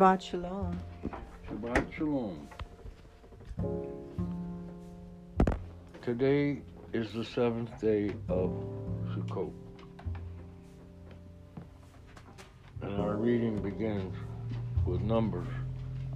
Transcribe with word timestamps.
Shabbat 0.00 0.22
Shalom. 0.22 0.80
Shabbat 1.46 1.92
Shalom. 1.92 2.48
Today 6.00 6.62
is 6.94 7.12
the 7.12 7.22
seventh 7.22 7.78
day 7.82 8.14
of 8.30 8.50
Sukkot. 9.10 9.52
And 12.80 12.98
our 12.98 13.16
reading 13.16 13.60
begins 13.60 14.16
with 14.86 15.02
Numbers 15.02 15.48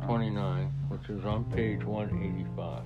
29, 0.07 0.73
which 0.89 1.11
is 1.11 1.23
on 1.27 1.45
page 1.53 1.85
185. 1.85 2.85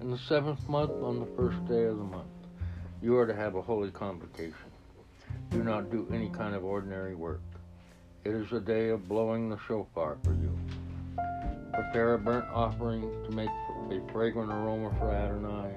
In 0.00 0.10
the 0.10 0.18
seventh 0.18 0.68
month, 0.68 0.90
on 1.00 1.20
the 1.20 1.26
first 1.36 1.64
day 1.66 1.84
of 1.84 1.96
the 1.96 2.02
month, 2.02 2.26
you 3.00 3.16
are 3.16 3.26
to 3.28 3.36
have 3.36 3.54
a 3.54 3.62
holy 3.62 3.92
convocation. 3.92 4.72
Do 5.50 5.62
not 5.62 5.92
do 5.92 6.08
any 6.12 6.28
kind 6.28 6.56
of 6.56 6.64
ordinary 6.64 7.14
work. 7.14 7.40
It 8.24 8.34
is 8.34 8.52
a 8.52 8.60
day 8.60 8.90
of 8.90 9.08
blowing 9.08 9.50
the 9.50 9.58
shofar 9.66 10.16
for 10.22 10.32
you. 10.32 10.56
Prepare 11.74 12.14
a 12.14 12.18
burnt 12.20 12.44
offering 12.54 13.00
to 13.24 13.30
make 13.32 13.50
a 13.90 14.12
fragrant 14.12 14.52
aroma 14.52 14.94
for 14.96 15.10
Adonai. 15.10 15.72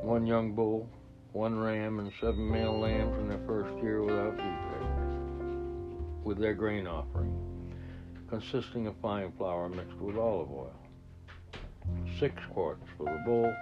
One 0.00 0.26
young 0.26 0.54
bull, 0.54 0.88
one 1.32 1.58
ram, 1.58 1.98
and 1.98 2.10
seven 2.22 2.50
male 2.50 2.80
lambs 2.80 3.18
in 3.18 3.28
their 3.28 3.46
first 3.46 3.76
year 3.82 4.00
without 4.00 4.34
defect, 4.38 6.24
with 6.24 6.38
their 6.38 6.54
grain 6.54 6.86
offering, 6.86 7.38
consisting 8.30 8.86
of 8.86 8.96
fine 9.02 9.30
flour 9.36 9.68
mixed 9.68 9.98
with 9.98 10.16
olive 10.16 10.50
oil. 10.50 10.80
Six 12.18 12.34
quarts 12.54 12.84
for 12.96 13.04
the 13.04 13.22
bull, 13.26 13.54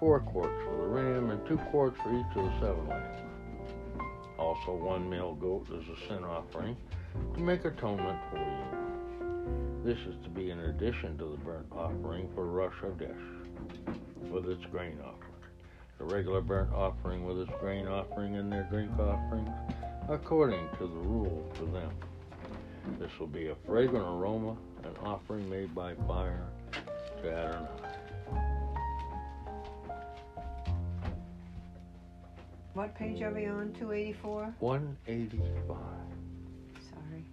four 0.00 0.20
quarts 0.20 0.56
for 0.64 0.76
the 0.78 0.86
ram, 0.86 1.30
and 1.32 1.46
two 1.46 1.58
quarts 1.70 1.98
for 2.02 2.18
each 2.18 2.34
of 2.34 2.44
the 2.44 2.60
seven 2.60 2.88
lambs 2.88 3.27
also 4.38 4.74
one 4.74 5.08
male 5.08 5.34
goat 5.34 5.66
as 5.68 5.82
a 5.88 6.08
sin 6.08 6.24
offering 6.24 6.76
to 7.34 7.40
make 7.40 7.64
atonement 7.64 8.18
for 8.30 8.38
you. 8.38 8.78
This 9.84 9.98
is 10.06 10.14
to 10.24 10.28
be 10.30 10.50
in 10.50 10.60
addition 10.60 11.16
to 11.18 11.24
the 11.24 11.36
burnt 11.44 11.66
offering 11.72 12.28
for 12.34 12.46
Rosh 12.46 12.74
Chodesh 12.82 14.30
with 14.30 14.48
its 14.48 14.64
grain 14.66 14.98
offering. 15.00 15.32
The 15.98 16.04
regular 16.04 16.40
burnt 16.40 16.72
offering 16.72 17.24
with 17.24 17.40
its 17.40 17.50
grain 17.60 17.88
offering 17.88 18.36
and 18.36 18.52
their 18.52 18.64
drink 18.64 18.90
offerings 18.98 19.50
according 20.08 20.68
to 20.78 20.86
the 20.86 21.00
rule 21.08 21.44
for 21.54 21.64
them. 21.66 21.90
This 22.98 23.10
will 23.18 23.26
be 23.26 23.48
a 23.48 23.54
fragrant 23.66 24.06
aroma, 24.06 24.56
an 24.84 24.96
offering 25.04 25.48
made 25.50 25.74
by 25.74 25.94
fire 26.06 26.46
to 27.22 27.32
Adonai. 27.32 27.87
What 32.78 32.94
page 32.94 33.22
are 33.22 33.32
we 33.32 33.44
on? 33.46 33.72
284? 33.72 34.54
185. 34.60 35.76
Sorry. 36.88 37.24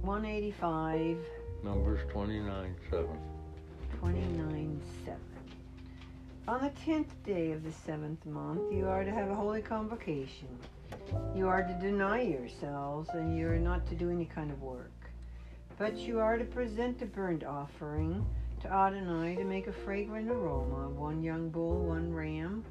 One 0.00 0.24
eighty 0.24 0.50
five. 0.52 1.18
Numbers 1.62 2.00
29 2.10 2.74
7. 2.90 3.06
29 3.98 4.80
7. 5.04 5.20
On 6.48 6.62
the 6.62 6.70
tenth 6.86 7.22
day 7.26 7.52
of 7.52 7.62
the 7.62 7.72
seventh 7.72 8.24
month, 8.24 8.72
you 8.72 8.88
are 8.88 9.04
to 9.04 9.10
have 9.10 9.28
a 9.28 9.34
holy 9.34 9.60
convocation. 9.60 10.48
You 11.34 11.48
are 11.48 11.62
to 11.64 11.74
deny 11.82 12.22
yourselves, 12.22 13.10
and 13.12 13.36
you 13.36 13.46
are 13.46 13.58
not 13.58 13.86
to 13.88 13.94
do 13.94 14.10
any 14.10 14.24
kind 14.24 14.50
of 14.50 14.62
work. 14.62 14.95
But 15.78 15.98
you 15.98 16.20
are 16.20 16.38
to 16.38 16.44
present 16.44 17.02
a 17.02 17.06
burnt 17.06 17.44
offering 17.44 18.24
to 18.62 18.72
Adonai 18.72 19.36
to 19.36 19.44
make 19.44 19.66
a 19.66 19.72
fragrant 19.72 20.30
aroma 20.30 20.88
one 20.88 21.22
young 21.22 21.50
bull, 21.50 21.84
one 21.84 22.14
ram, 22.14 22.64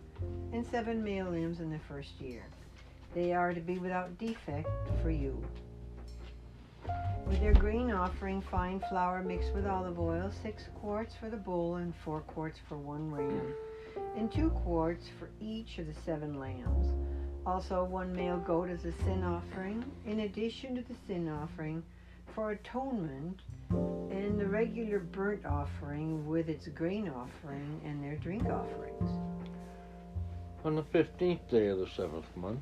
and 0.52 0.66
seven 0.66 1.04
male 1.04 1.30
lambs 1.30 1.60
in 1.60 1.70
the 1.70 1.80
first 1.88 2.20
year. 2.20 2.48
They 3.14 3.32
are 3.32 3.54
to 3.54 3.62
be 3.62 3.78
without 3.78 4.18
defect 4.18 4.68
for 5.04 5.12
you. 5.12 5.40
With 7.28 7.40
their 7.42 7.54
grain 7.54 7.92
offering, 7.92 8.42
fine 8.42 8.82
flour 8.90 9.22
mixed 9.22 9.54
with 9.54 9.68
olive 9.68 10.00
oil, 10.00 10.32
six 10.42 10.64
quarts 10.82 11.14
for 11.20 11.30
the 11.30 11.38
bull 11.38 11.76
and 11.76 11.94
four 12.04 12.22
quarts 12.22 12.60
for 12.68 12.78
one 12.78 13.12
ram, 13.12 13.54
and 14.18 14.32
two 14.32 14.50
quarts 14.50 15.06
for 15.20 15.30
each 15.40 15.78
of 15.78 15.86
the 15.86 16.02
seven 16.06 16.40
lambs. 16.40 16.88
Also, 17.46 17.84
one 17.84 18.16
male 18.16 18.40
goat 18.40 18.72
as 18.72 18.84
a 18.86 18.92
sin 19.04 19.24
offering, 19.24 19.86
in 20.08 20.22
addition 20.22 20.74
to 20.74 20.82
the 20.82 20.96
sin 21.06 21.30
offering 21.30 21.84
for 22.36 22.52
atonement, 22.52 23.40
and 23.70 24.38
the 24.38 24.46
regular 24.46 25.00
burnt 25.00 25.46
offering 25.46 26.28
with 26.28 26.50
its 26.50 26.68
grain 26.68 27.10
offering 27.10 27.82
and 27.86 28.04
their 28.04 28.18
drink 28.18 28.44
offerings. 28.46 29.10
On 30.66 30.76
the 30.76 30.84
fifteenth 30.84 31.50
day 31.50 31.68
of 31.68 31.80
the 31.80 31.88
seventh 31.96 32.26
month, 32.36 32.62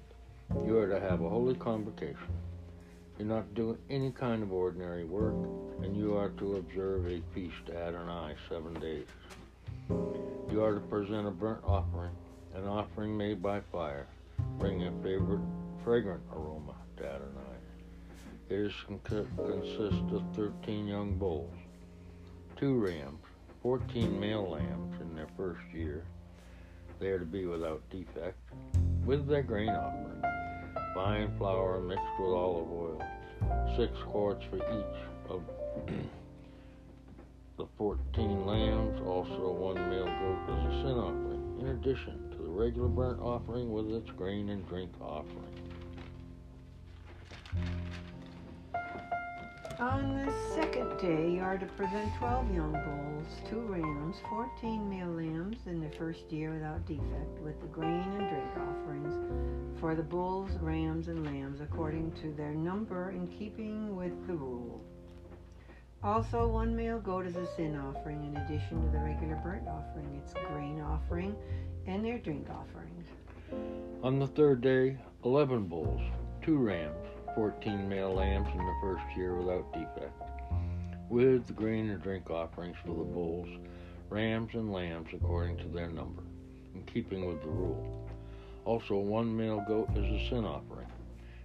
you 0.65 0.77
are 0.77 0.87
to 0.87 0.99
have 0.99 1.21
a 1.21 1.29
holy 1.29 1.55
convocation. 1.55 2.17
You're 3.17 3.27
not 3.27 3.49
to 3.55 3.61
do 3.61 3.77
any 3.89 4.11
kind 4.11 4.43
of 4.43 4.53
ordinary 4.53 5.05
work, 5.05 5.35
and 5.81 5.95
you 5.95 6.15
are 6.15 6.29
to 6.29 6.57
observe 6.57 7.07
a 7.07 7.21
feast 7.33 7.65
to 7.67 7.75
Adonai 7.75 8.35
seven 8.49 8.73
days. 8.75 9.05
You 10.51 10.63
are 10.63 10.75
to 10.75 10.81
present 10.81 11.27
a 11.27 11.31
burnt 11.31 11.63
offering, 11.63 12.13
an 12.55 12.67
offering 12.67 13.17
made 13.17 13.41
by 13.41 13.61
fire, 13.71 14.07
bringing 14.59 14.87
a 14.87 15.03
favorite, 15.03 15.41
fragrant 15.83 16.21
aroma 16.31 16.75
to 16.97 17.05
Adonai. 17.05 17.42
It 18.49 18.55
is 18.55 18.73
consists 18.87 20.11
of 20.11 20.23
thirteen 20.35 20.87
young 20.87 21.17
bulls, 21.17 21.53
two 22.57 22.75
rams, 22.75 23.23
fourteen 23.61 24.19
male 24.19 24.51
lambs 24.51 25.01
in 25.01 25.15
their 25.15 25.29
first 25.37 25.61
year. 25.73 26.03
They 26.99 27.07
are 27.07 27.19
to 27.19 27.25
be 27.25 27.45
without 27.45 27.81
defect, 27.89 28.37
with 29.05 29.27
their 29.27 29.43
grain 29.43 29.69
offering 29.69 30.23
fine 30.93 31.35
flour 31.37 31.81
mixed 31.81 32.03
with 32.19 32.29
olive 32.29 32.71
oil, 32.71 33.01
six 33.75 33.91
quarts 34.03 34.45
for 34.49 34.57
each 34.57 35.29
of 35.29 35.41
the 37.57 37.65
14 37.77 38.45
lambs, 38.45 39.01
also 39.01 39.51
one 39.51 39.75
male 39.89 40.05
goat 40.05 40.39
as 40.49 40.65
a 40.65 40.81
sin 40.81 40.97
offering, 40.97 41.57
in 41.61 41.67
addition 41.67 42.29
to 42.31 42.37
the 42.43 42.49
regular 42.49 42.87
burnt 42.87 43.19
offering 43.21 43.71
with 43.71 43.91
its 43.91 44.09
grain 44.11 44.49
and 44.49 44.67
drink 44.67 44.91
offering. 45.01 45.52
On 49.83 50.25
the 50.25 50.31
second 50.55 50.97
day, 50.97 51.29
you 51.29 51.41
are 51.41 51.57
to 51.57 51.65
present 51.65 52.09
12 52.17 52.55
young 52.55 52.71
bulls, 52.71 53.27
two 53.49 53.59
rams, 53.59 54.15
14 54.29 54.89
male 54.89 55.09
lambs 55.09 55.57
in 55.65 55.81
the 55.81 55.89
first 55.97 56.31
year 56.31 56.53
without 56.53 56.85
defect, 56.85 57.37
with 57.43 57.59
the 57.59 57.67
grain 57.67 57.91
and 57.91 58.29
drink 58.29 58.49
offerings 58.55 59.13
for 59.81 59.93
the 59.93 60.01
bulls, 60.01 60.51
rams, 60.61 61.09
and 61.09 61.25
lambs 61.25 61.59
according 61.59 62.13
to 62.21 62.31
their 62.31 62.53
number 62.53 63.09
in 63.09 63.27
keeping 63.27 63.93
with 63.97 64.25
the 64.25 64.33
rule. 64.33 64.81
Also, 66.01 66.47
one 66.47 66.73
male 66.73 67.01
goat 67.01 67.25
as 67.25 67.35
a 67.35 67.45
sin 67.57 67.75
offering 67.75 68.23
in 68.23 68.37
addition 68.37 68.81
to 68.85 68.89
the 68.89 69.03
regular 69.03 69.35
burnt 69.43 69.67
offering, 69.67 70.15
its 70.23 70.33
grain 70.47 70.79
offering, 70.79 71.35
and 71.87 72.05
their 72.05 72.19
drink 72.19 72.47
offerings. 72.49 73.07
On 74.01 74.17
the 74.17 74.27
third 74.27 74.61
day, 74.61 74.97
11 75.25 75.65
bulls, 75.65 75.99
two 76.41 76.55
rams, 76.55 77.05
14 77.35 77.87
male 77.89 78.13
lambs 78.13 78.47
in 78.51 78.59
the 78.59 78.75
first 78.81 79.03
year 79.15 79.35
without 79.35 79.71
defect, 79.73 80.21
with 81.09 81.47
the 81.47 81.53
grain 81.53 81.89
and 81.89 82.01
drink 82.01 82.29
offerings 82.29 82.77
for 82.85 82.95
the 82.95 83.03
bulls, 83.03 83.47
rams, 84.09 84.53
and 84.53 84.71
lambs 84.71 85.09
according 85.13 85.57
to 85.57 85.67
their 85.67 85.89
number, 85.89 86.23
in 86.75 86.83
keeping 86.83 87.25
with 87.25 87.41
the 87.41 87.49
rule. 87.49 88.07
Also, 88.65 88.95
one 88.95 89.35
male 89.35 89.63
goat 89.67 89.89
as 89.91 90.03
a 90.03 90.29
sin 90.29 90.45
offering, 90.45 90.87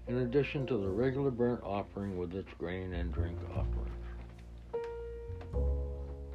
in 0.07 0.19
addition 0.19 0.67
to 0.67 0.77
the 0.77 0.89
regular 0.89 1.31
burnt 1.31 1.63
offering 1.65 2.17
with 2.19 2.35
its 2.35 2.53
grain 2.59 2.93
and 2.93 3.13
drink 3.13 3.39
offerings. 3.51 3.89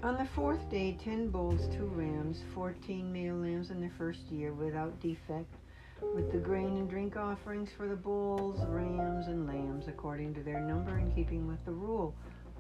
On 0.04 0.18
the 0.18 0.28
fourth 0.36 0.70
day, 0.70 0.98
ten 1.02 1.30
bulls, 1.30 1.68
two 1.78 1.86
rams, 1.86 2.44
fourteen 2.54 3.14
male 3.14 3.36
lambs 3.36 3.70
in 3.70 3.80
the 3.80 3.90
first 3.98 4.20
year 4.30 4.52
without 4.52 5.00
defect, 5.00 5.54
with 6.14 6.32
the 6.32 6.38
grain 6.38 6.78
and 6.78 6.90
drink 6.90 7.18
offerings 7.18 7.70
for 7.76 7.88
the 7.88 7.96
bulls, 7.96 8.60
rams, 8.68 9.28
and 9.28 9.48
lambs 9.48 9.88
according 9.88 10.34
to 10.36 10.44
their 10.44 10.60
number 10.60 10.98
in 11.00 11.12
keeping 11.12 11.48
with 11.48 11.64
the 11.66 11.72
rule. 11.72 12.14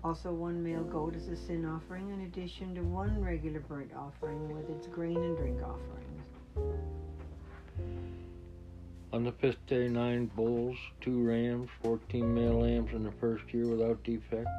Also, 0.03 0.33
one 0.33 0.61
male 0.61 0.83
goat 0.83 1.15
is 1.15 1.29
a 1.29 1.35
sin 1.35 1.65
offering, 1.65 2.09
in 2.09 2.21
addition 2.21 2.75
to 2.75 2.81
one 2.81 3.23
regular 3.23 3.61
burnt 3.61 3.91
offering 3.95 4.53
with 4.53 4.69
its 4.69 4.87
grain 4.87 5.17
and 5.17 5.37
drink 5.37 5.59
offerings. 5.61 6.21
On 9.13 9.23
the 9.23 9.31
fifth 9.33 9.65
day, 9.67 9.87
nine 9.87 10.25
bulls, 10.35 10.75
two 10.99 11.23
rams, 11.23 11.69
fourteen 11.81 12.33
male 12.33 12.59
lambs 12.61 12.91
in 12.93 13.03
the 13.03 13.11
first 13.11 13.43
year 13.53 13.67
without 13.67 14.03
defect, 14.03 14.49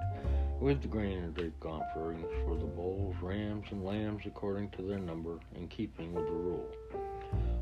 with 0.61 0.81
the 0.81 0.89
grain 0.89 1.19
and 1.19 1.35
drink 1.35 1.55
offerings 1.65 2.25
for 2.45 2.57
the 2.57 2.65
bulls, 2.65 3.17
rams, 3.21 3.67
and 3.71 3.85
lambs 3.85 4.23
according 4.27 4.71
to 4.71 4.83
their 4.83 5.01
number, 5.01 5.41
in 5.57 5.67
keeping 5.69 6.15
with 6.15 6.27
the 6.27 6.33
rule. 6.33 6.65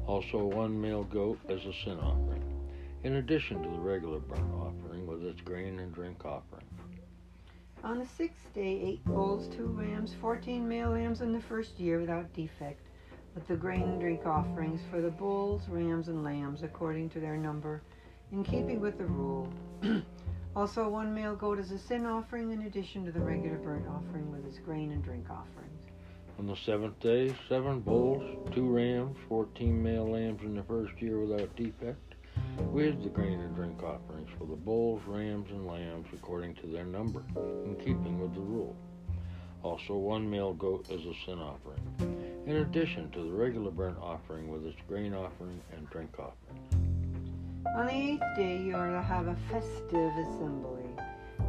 Also, 0.06 0.44
one 0.44 0.80
male 0.80 1.04
goat 1.04 1.38
as 1.48 1.64
a 1.64 1.72
sin 1.84 1.98
offering, 2.00 2.42
in 3.04 3.14
addition 3.14 3.62
to 3.62 3.68
the 3.68 3.78
regular 3.78 4.18
burnt 4.18 4.52
offering 4.54 5.06
with 5.06 5.22
its 5.24 5.40
grain 5.40 5.78
and 5.78 5.94
drink 5.94 6.24
offering. 6.24 6.66
On 7.84 7.98
the 7.98 8.06
sixth 8.06 8.52
day, 8.54 8.80
eight 8.84 9.04
bulls, 9.04 9.48
two 9.56 9.66
rams, 9.66 10.14
fourteen 10.20 10.68
male 10.68 10.90
lambs 10.90 11.20
in 11.20 11.32
the 11.32 11.40
first 11.40 11.78
year 11.78 12.00
without 12.00 12.32
defect, 12.32 12.80
with 13.34 13.46
the 13.48 13.56
grain 13.56 13.82
and 13.82 14.00
drink 14.00 14.26
offerings 14.26 14.80
for 14.90 15.00
the 15.00 15.10
bulls, 15.10 15.62
rams, 15.68 16.08
and 16.08 16.22
lambs 16.22 16.62
according 16.62 17.08
to 17.10 17.20
their 17.20 17.36
number, 17.36 17.82
in 18.32 18.44
keeping 18.44 18.80
with 18.80 18.98
the 18.98 19.06
rule. 19.06 19.48
also, 20.56 20.88
one 20.88 21.14
male 21.14 21.34
goat 21.36 21.58
as 21.58 21.70
a 21.70 21.78
sin 21.78 22.06
offering 22.06 22.50
in 22.50 22.62
addition 22.62 23.04
to 23.04 23.12
the 23.12 23.20
regular 23.20 23.56
burnt 23.56 23.86
offering 23.88 24.30
with 24.30 24.46
its 24.46 24.58
grain 24.58 24.92
and 24.92 25.02
drink 25.02 25.26
offerings. 25.30 25.81
On 26.38 26.46
the 26.46 26.56
seventh 26.56 26.98
day, 27.00 27.34
seven 27.48 27.80
bulls, 27.80 28.22
two 28.52 28.68
rams, 28.68 29.16
fourteen 29.28 29.82
male 29.82 30.10
lambs 30.10 30.42
in 30.42 30.54
the 30.54 30.62
first 30.64 30.92
year 31.00 31.20
without 31.20 31.54
defect, 31.56 32.14
with 32.70 33.02
the 33.02 33.08
grain 33.08 33.40
and 33.40 33.54
drink 33.54 33.82
offerings 33.82 34.30
for 34.38 34.46
the 34.46 34.56
bulls, 34.56 35.02
rams, 35.06 35.50
and 35.50 35.66
lambs 35.66 36.08
according 36.12 36.54
to 36.56 36.66
their 36.66 36.84
number, 36.84 37.22
in 37.64 37.76
keeping 37.76 38.18
with 38.20 38.34
the 38.34 38.40
rule. 38.40 38.76
Also, 39.62 39.94
one 39.94 40.28
male 40.28 40.54
goat 40.54 40.86
as 40.90 41.00
a 41.00 41.14
sin 41.24 41.38
offering 41.38 42.22
in 42.46 42.56
addition 42.56 43.10
to 43.10 43.22
the 43.22 43.30
regular 43.30 43.70
burnt 43.70 43.98
offering 44.00 44.50
with 44.50 44.66
its 44.66 44.78
grain 44.88 45.14
offering 45.14 45.60
and 45.76 45.88
drink 45.90 46.10
offering. 46.18 46.60
On 47.76 47.86
the 47.86 47.92
eighth 47.92 48.36
day 48.36 48.58
you 48.58 48.74
are 48.74 48.90
to 48.90 49.02
have 49.02 49.28
a 49.28 49.36
festive 49.48 50.12
assembly. 50.26 50.84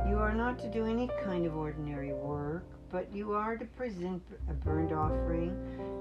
You 0.07 0.18
are 0.18 0.33
not 0.33 0.59
to 0.59 0.69
do 0.69 0.86
any 0.86 1.09
kind 1.24 1.45
of 1.45 1.56
ordinary 1.56 2.13
work, 2.13 2.65
but 2.94 3.12
you 3.12 3.34
are 3.34 3.57
to 3.57 3.66
present 3.66 4.22
a 4.51 4.54
burnt 4.54 4.92
offering, 4.92 5.50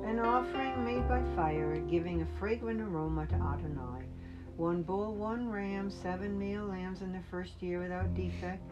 an 0.05 0.19
offering 0.19 0.85
made 0.85 1.09
by 1.09 1.23
fire, 1.35 1.79
giving 1.91 2.21
a 2.21 2.39
fragrant 2.39 2.83
aroma 2.83 3.27
to 3.27 3.35
Adonai. 3.35 4.05
One 4.59 4.83
bull, 4.83 5.15
one 5.15 5.49
ram, 5.49 5.91
seven 5.91 6.39
male 6.39 6.67
lambs 6.67 7.01
in 7.01 7.11
the 7.11 7.23
first 7.31 7.55
year 7.61 7.81
without 7.81 8.15
defect, 8.15 8.71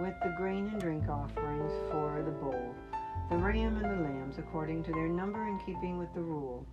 with 0.00 0.14
the 0.24 0.34
grain 0.36 0.66
and 0.66 0.80
drink 0.80 1.08
offerings 1.08 1.70
for 1.92 2.22
the 2.24 2.32
bull 2.32 2.74
the 3.30 3.36
ram 3.36 3.76
and 3.76 3.84
the 3.84 4.04
lambs 4.04 4.36
according 4.38 4.82
to 4.84 4.92
their 4.92 5.08
number 5.08 5.46
in 5.48 5.58
keeping 5.60 5.96
with 5.98 6.12
the 6.12 6.20
rule. 6.20 6.66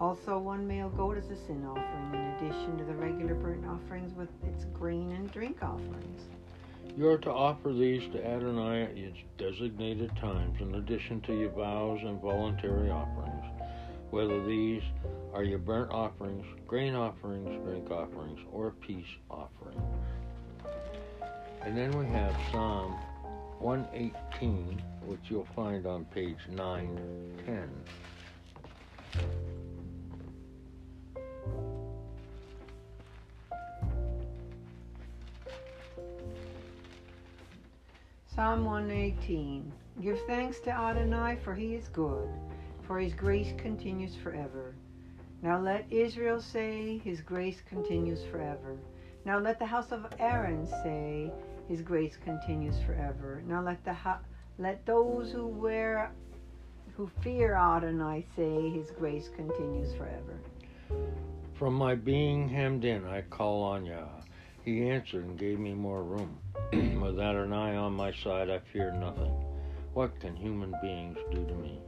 Also, 0.00 0.38
one 0.38 0.66
male 0.66 0.88
goat 0.88 1.18
as 1.18 1.28
a 1.28 1.36
sin 1.46 1.66
offering, 1.66 2.14
in 2.14 2.48
addition 2.48 2.78
to 2.78 2.84
the 2.84 2.94
regular 2.94 3.34
burnt 3.34 3.66
offerings 3.66 4.14
with 4.14 4.30
its 4.44 4.64
grain 4.72 5.12
and 5.12 5.30
drink 5.32 5.62
offerings. 5.62 6.22
You 6.96 7.08
are 7.08 7.18
to 7.18 7.30
offer 7.30 7.72
these 7.72 8.02
to 8.12 8.26
Adonai 8.26 8.82
at 8.82 8.96
its 8.96 9.18
designated 9.36 10.10
times, 10.16 10.60
in 10.60 10.74
addition 10.74 11.20
to 11.22 11.38
your 11.38 11.50
vows 11.50 12.00
and 12.02 12.20
voluntary 12.20 12.90
offerings, 12.90 13.44
whether 14.10 14.44
these 14.46 14.82
are 15.32 15.44
your 15.44 15.58
burnt 15.58 15.92
offerings, 15.92 16.44
grain 16.66 16.94
offerings, 16.94 17.48
drink 17.64 17.90
offerings, 17.90 18.40
or 18.52 18.72
peace 18.72 19.06
offerings. 19.30 19.80
And 21.62 21.76
then 21.76 21.96
we 21.98 22.06
have 22.06 22.34
Psalm 22.50 22.92
118 23.60 24.82
which 25.08 25.20
you'll 25.30 25.48
find 25.56 25.86
on 25.86 26.04
page 26.06 26.36
910. 26.50 27.70
Psalm 38.38 38.64
118 38.64 39.72
Give 40.00 40.20
thanks 40.28 40.60
to 40.60 40.70
Adonai, 40.70 41.38
for 41.42 41.56
he 41.56 41.74
is 41.74 41.88
good, 41.88 42.28
for 42.86 43.00
his 43.00 43.12
grace 43.12 43.52
continues 43.58 44.14
forever. 44.14 44.76
Now 45.42 45.58
let 45.58 45.86
Israel 45.90 46.40
say, 46.40 46.98
His 47.02 47.20
grace 47.20 47.60
continues 47.68 48.22
forever. 48.30 48.76
Now 49.24 49.40
let 49.40 49.58
the 49.58 49.66
house 49.66 49.90
of 49.90 50.06
Aaron 50.20 50.68
say, 50.68 51.32
His 51.68 51.82
grace 51.82 52.16
continues 52.16 52.76
forever. 52.86 53.42
Now 53.44 53.60
let 53.60 53.84
the 53.84 53.92
house 53.92 54.22
let 54.56 54.86
those 54.86 55.32
who 55.32 55.48
wear 55.48 56.12
who 56.96 57.10
fear 57.24 57.56
Adonai 57.56 58.24
say 58.36 58.70
his 58.70 58.92
grace 58.92 59.30
continues 59.34 59.92
forever. 59.96 60.38
From 61.54 61.74
my 61.74 61.96
being 61.96 62.48
hemmed 62.48 62.84
in, 62.84 63.04
I 63.04 63.22
call 63.22 63.64
on 63.64 63.84
Yah. 63.84 64.17
He 64.68 64.90
answered 64.90 65.24
and 65.24 65.38
gave 65.38 65.58
me 65.58 65.72
more 65.72 66.02
room. 66.02 66.38
With 67.00 67.18
Adonai 67.18 67.74
on 67.74 67.94
my 67.94 68.12
side, 68.12 68.50
I 68.50 68.58
fear 68.70 68.92
nothing. 68.92 69.32
What 69.94 70.20
can 70.20 70.36
human 70.36 70.74
beings 70.82 71.16
do 71.32 71.42
to 71.46 71.54
me? 71.54 71.80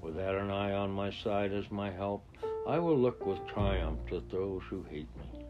With 0.00 0.18
Adonai 0.18 0.74
on 0.74 0.90
my 0.90 1.12
side 1.12 1.52
as 1.52 1.70
my 1.70 1.92
help, 1.92 2.26
I 2.66 2.80
will 2.80 2.98
look 2.98 3.24
with 3.24 3.46
triumph 3.46 4.00
at 4.10 4.28
those 4.30 4.62
who 4.68 4.82
hate 4.90 5.06
me. 5.16 5.44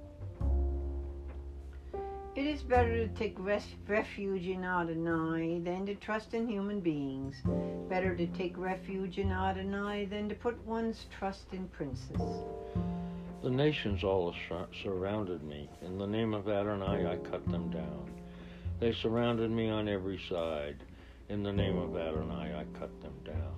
It 2.36 2.44
is 2.44 2.62
better 2.62 2.98
to 2.98 3.08
take 3.14 3.36
res- 3.38 3.74
refuge 3.88 4.46
in 4.46 4.62
Adonai 4.62 5.60
than 5.60 5.86
to 5.86 5.94
trust 5.94 6.34
in 6.34 6.46
human 6.46 6.80
beings. 6.80 7.36
Better 7.88 8.14
to 8.14 8.26
take 8.26 8.58
refuge 8.58 9.16
in 9.16 9.32
Adonai 9.32 10.04
than 10.04 10.28
to 10.28 10.34
put 10.34 10.62
one's 10.66 11.06
trust 11.18 11.54
in 11.54 11.66
princes. 11.68 12.20
The 13.42 13.50
nations 13.50 14.04
all 14.04 14.32
surrounded 14.84 15.42
me. 15.42 15.68
In 15.84 15.98
the 15.98 16.06
name 16.06 16.32
of 16.32 16.48
Adonai, 16.48 17.06
I 17.10 17.16
cut 17.28 17.44
them 17.48 17.70
down. 17.70 18.08
They 18.78 18.92
surrounded 18.92 19.50
me 19.50 19.68
on 19.68 19.88
every 19.88 20.20
side. 20.28 20.76
In 21.28 21.42
the 21.42 21.52
name 21.52 21.76
of 21.76 21.96
Adonai, 21.96 22.54
I 22.54 22.78
cut 22.78 23.02
them 23.02 23.14
down. 23.24 23.54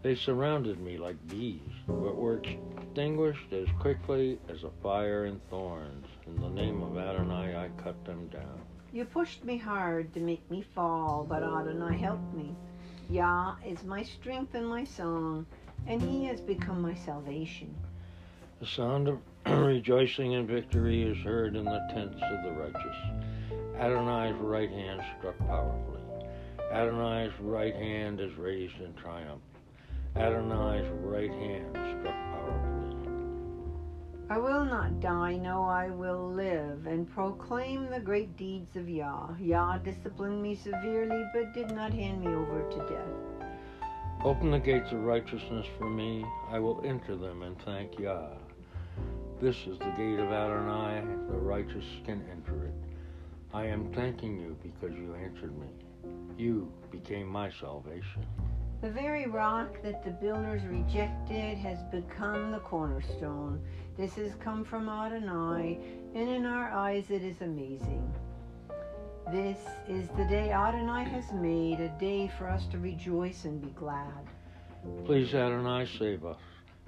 They 0.00 0.14
surrounded 0.14 0.80
me 0.80 0.96
like 0.96 1.28
bees, 1.28 1.60
but 1.86 2.16
were 2.16 2.38
extinguished 2.38 3.52
as 3.52 3.68
quickly 3.78 4.38
as 4.48 4.64
a 4.64 4.70
fire 4.82 5.26
in 5.26 5.38
thorns. 5.50 6.06
In 6.26 6.40
the 6.40 6.48
name 6.48 6.82
of 6.82 6.96
Adonai, 6.96 7.56
I 7.56 7.68
cut 7.82 8.02
them 8.06 8.28
down. 8.28 8.62
You 8.90 9.04
pushed 9.04 9.44
me 9.44 9.58
hard 9.58 10.14
to 10.14 10.20
make 10.20 10.50
me 10.50 10.64
fall, 10.74 11.26
but 11.28 11.42
Adonai 11.42 11.98
helped 11.98 12.32
me. 12.32 12.56
Yah 13.10 13.56
is 13.66 13.84
my 13.84 14.02
strength 14.02 14.54
and 14.54 14.66
my 14.66 14.84
song, 14.84 15.44
and 15.86 16.00
he 16.00 16.24
has 16.24 16.40
become 16.40 16.80
my 16.80 16.94
salvation. 16.94 17.74
The 18.64 18.70
sound 18.70 19.08
of 19.08 19.18
rejoicing 19.46 20.36
and 20.36 20.48
victory 20.48 21.02
is 21.02 21.18
heard 21.18 21.54
in 21.54 21.66
the 21.66 21.86
tents 21.92 22.16
of 22.22 22.44
the 22.44 22.52
righteous. 22.52 22.96
Adonai's 23.76 24.40
right 24.40 24.70
hand 24.70 25.02
struck 25.18 25.36
powerfully. 25.40 26.00
Adonai's 26.72 27.38
right 27.40 27.74
hand 27.74 28.20
is 28.20 28.34
raised 28.36 28.80
in 28.80 28.94
triumph. 28.94 29.42
Adonai's 30.16 30.90
right 31.02 31.30
hand 31.30 31.72
struck 31.72 32.14
powerfully. 32.14 33.10
I 34.30 34.38
will 34.38 34.64
not 34.64 34.98
die, 34.98 35.36
no, 35.36 35.64
I 35.64 35.90
will 35.90 36.32
live 36.32 36.86
and 36.86 37.06
proclaim 37.10 37.90
the 37.90 38.00
great 38.00 38.34
deeds 38.38 38.76
of 38.76 38.88
Yah. 38.88 39.34
Yah 39.38 39.76
disciplined 39.76 40.42
me 40.42 40.54
severely, 40.54 41.22
but 41.34 41.52
did 41.52 41.70
not 41.72 41.92
hand 41.92 42.22
me 42.22 42.28
over 42.28 42.66
to 42.70 42.78
death. 42.88 43.46
Open 44.24 44.50
the 44.50 44.58
gates 44.58 44.90
of 44.90 45.04
righteousness 45.04 45.66
for 45.76 45.90
me. 45.90 46.24
I 46.48 46.58
will 46.60 46.80
enter 46.82 47.14
them 47.14 47.42
and 47.42 47.60
thank 47.60 47.98
Yah. 47.98 48.28
This 49.40 49.56
is 49.66 49.78
the 49.78 49.92
gate 49.96 50.20
of 50.20 50.30
Adonai. 50.30 51.02
The 51.28 51.36
righteous 51.36 51.84
can 52.06 52.24
enter 52.30 52.66
it. 52.66 52.74
I 53.52 53.66
am 53.66 53.92
thanking 53.92 54.38
you 54.38 54.56
because 54.62 54.96
you 54.96 55.14
answered 55.14 55.58
me. 55.58 55.66
You 56.38 56.72
became 56.90 57.26
my 57.26 57.50
salvation. 57.60 58.24
The 58.80 58.90
very 58.90 59.26
rock 59.26 59.82
that 59.82 60.04
the 60.04 60.10
builders 60.10 60.62
rejected 60.64 61.58
has 61.58 61.82
become 61.90 62.52
the 62.52 62.60
cornerstone. 62.60 63.60
This 63.96 64.14
has 64.14 64.34
come 64.36 64.64
from 64.64 64.88
Adonai, 64.88 65.78
and 66.14 66.28
in 66.28 66.44
our 66.46 66.70
eyes 66.70 67.10
it 67.10 67.22
is 67.22 67.40
amazing. 67.40 68.12
This 69.32 69.58
is 69.88 70.08
the 70.16 70.24
day 70.24 70.52
Adonai 70.52 71.04
has 71.04 71.32
made, 71.32 71.80
a 71.80 71.88
day 71.98 72.30
for 72.38 72.48
us 72.48 72.66
to 72.66 72.78
rejoice 72.78 73.46
and 73.46 73.60
be 73.60 73.70
glad. 73.70 74.28
Please, 75.06 75.34
Adonai, 75.34 75.86
save 75.98 76.24
us. 76.24 76.38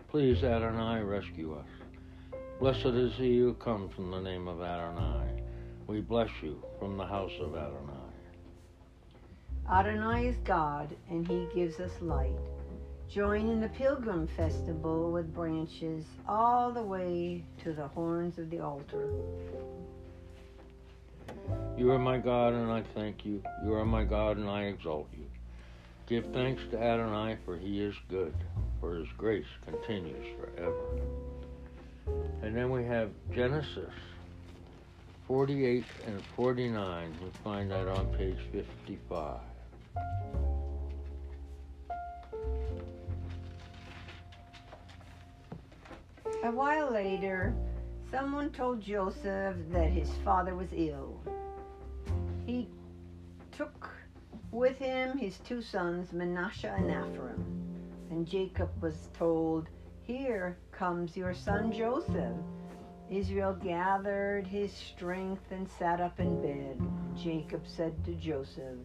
Please, 0.08 0.44
Adonai, 0.44 1.02
rescue 1.02 1.54
us. 1.54 1.66
Blessed 2.58 2.86
is 2.86 3.12
he 3.16 3.38
who 3.38 3.52
comes 3.52 3.92
in 3.98 4.10
the 4.10 4.20
name 4.20 4.48
of 4.48 4.62
Adonai. 4.62 5.42
We 5.86 6.00
bless 6.00 6.30
you 6.42 6.62
from 6.78 6.96
the 6.96 7.04
house 7.04 7.32
of 7.38 7.54
Adonai. 7.54 7.92
Adonai 9.70 10.28
is 10.28 10.36
God, 10.42 10.96
and 11.10 11.28
He 11.28 11.46
gives 11.54 11.78
us 11.80 11.90
light. 12.00 12.32
Join 13.10 13.50
in 13.50 13.60
the 13.60 13.68
pilgrim 13.68 14.26
festival 14.38 15.12
with 15.12 15.34
branches 15.34 16.06
all 16.26 16.72
the 16.72 16.82
way 16.82 17.44
to 17.62 17.74
the 17.74 17.88
horns 17.88 18.38
of 18.38 18.48
the 18.48 18.60
altar. 18.60 19.10
You 21.76 21.90
are 21.90 21.98
my 21.98 22.16
God, 22.16 22.54
and 22.54 22.72
I 22.72 22.82
thank 22.94 23.26
you. 23.26 23.42
You 23.66 23.74
are 23.74 23.84
my 23.84 24.04
God, 24.04 24.38
and 24.38 24.48
I 24.48 24.62
exalt 24.62 25.08
you. 25.12 25.26
Give 26.08 26.24
thanks 26.32 26.62
to 26.70 26.82
Adonai, 26.82 27.36
for 27.44 27.58
he 27.58 27.82
is 27.82 27.94
good, 28.08 28.34
for 28.80 28.94
his 28.94 29.08
grace 29.18 29.44
continues 29.66 30.26
forever. 30.40 31.02
And 32.42 32.54
then 32.54 32.70
we 32.70 32.84
have 32.84 33.10
Genesis 33.34 33.92
48 35.26 35.84
and 36.06 36.22
49. 36.36 37.14
You 37.20 37.30
find 37.42 37.70
that 37.70 37.88
on 37.88 38.06
page 38.14 38.38
55. 38.52 39.40
A 46.44 46.50
while 46.52 46.92
later, 46.92 47.52
someone 48.08 48.50
told 48.50 48.80
Joseph 48.80 49.56
that 49.70 49.90
his 49.90 50.08
father 50.24 50.54
was 50.54 50.68
ill. 50.72 51.20
He 52.46 52.68
took 53.50 53.90
with 54.52 54.78
him 54.78 55.18
his 55.18 55.38
two 55.38 55.60
sons, 55.60 56.12
Manasseh 56.12 56.72
and 56.78 56.88
Ephraim. 56.88 57.44
And 58.10 58.24
Jacob 58.28 58.70
was 58.80 59.08
told, 59.18 59.66
Here 60.02 60.56
comes 60.78 61.16
your 61.16 61.34
son 61.34 61.72
Joseph. 61.72 62.36
Israel 63.10 63.54
gathered 63.54 64.46
his 64.46 64.72
strength 64.72 65.44
and 65.50 65.68
sat 65.78 66.00
up 66.00 66.18
in 66.20 66.42
bed. 66.42 66.80
Jacob 67.16 67.62
said 67.66 68.04
to 68.04 68.12
Joseph, 68.14 68.78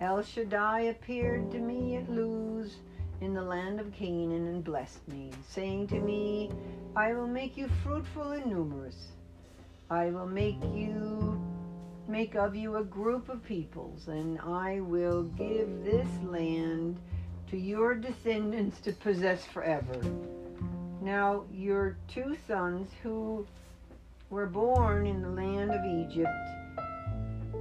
El 0.00 0.22
Shaddai 0.22 0.80
appeared 0.82 1.50
to 1.50 1.58
me 1.58 1.96
at 1.96 2.10
Luz 2.10 2.76
in 3.20 3.32
the 3.32 3.42
land 3.42 3.80
of 3.80 3.92
Canaan 3.92 4.46
and 4.48 4.62
blessed 4.62 5.06
me, 5.08 5.30
saying 5.48 5.88
to 5.88 6.00
me, 6.00 6.50
I 6.94 7.14
will 7.14 7.26
make 7.26 7.56
you 7.56 7.68
fruitful 7.82 8.32
and 8.32 8.46
numerous. 8.46 9.12
I 9.90 10.06
will 10.06 10.26
make 10.26 10.62
you 10.74 11.40
make 12.06 12.34
of 12.34 12.54
you 12.56 12.76
a 12.76 12.84
group 12.84 13.28
of 13.28 13.44
peoples, 13.44 14.08
and 14.08 14.38
I 14.40 14.80
will 14.80 15.24
give 15.24 15.84
this 15.84 16.08
land 16.22 16.98
to 17.50 17.56
your 17.56 17.94
descendants 17.94 18.80
to 18.80 18.92
possess 18.92 19.44
forever. 19.46 20.00
Now, 21.00 21.44
your 21.52 21.96
two 22.08 22.36
sons 22.46 22.90
who 23.02 23.46
were 24.30 24.46
born 24.46 25.06
in 25.06 25.22
the 25.22 25.28
land 25.28 25.70
of 25.70 25.84
Egypt 25.84 26.28